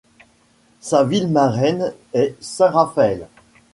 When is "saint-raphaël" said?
2.41-3.27